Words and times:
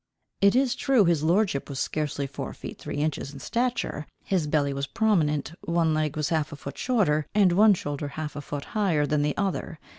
It 0.41 0.55
is 0.55 0.73
true, 0.73 1.05
his 1.05 1.21
lordship 1.21 1.69
was 1.69 1.79
scarcely 1.79 2.25
four 2.25 2.55
feet 2.55 2.79
three 2.79 2.95
inches 2.95 3.33
in 3.33 3.39
stature, 3.39 4.07
his 4.23 4.47
belly 4.47 4.73
was 4.73 4.87
prominent, 4.87 5.53
one 5.65 5.93
leg 5.93 6.17
was 6.17 6.29
half 6.29 6.51
a 6.51 6.55
foot 6.55 6.75
shorter, 6.79 7.27
and 7.35 7.51
one 7.51 7.75
shoulder 7.75 8.07
half 8.07 8.35
a 8.35 8.41
foot 8.41 8.65
higher 8.73 9.05
than 9.05 9.21
the 9.21 9.37
other. 9.37 9.77